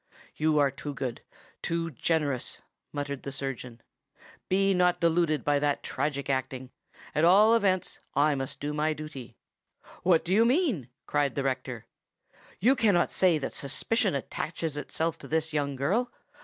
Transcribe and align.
"You 0.35 0.57
are 0.57 0.71
too 0.71 0.95
good—too 0.95 1.91
generous," 1.91 2.59
muttered 2.91 3.21
the 3.21 3.31
surgeon. 3.31 3.81
"Be 4.49 4.73
not 4.73 4.99
deluded 4.99 5.43
by 5.43 5.59
that 5.59 5.83
tragic 5.83 6.27
acting. 6.27 6.71
At 7.13 7.23
all 7.23 7.53
events 7.53 7.99
I 8.15 8.33
must 8.33 8.59
do 8.59 8.73
my 8.73 8.93
duty." 8.93 9.37
"What 10.01 10.25
do 10.25 10.33
you 10.33 10.43
mean?" 10.43 10.89
cried 11.05 11.35
the 11.35 11.43
rector. 11.43 11.85
"You 12.59 12.75
cannot 12.75 13.11
say 13.11 13.37
that 13.37 13.53
suspicion 13.53 14.15
attaches 14.15 14.75
itself 14.75 15.19
to 15.19 15.27
this 15.27 15.53
young 15.53 15.75
girl. 15.75 16.11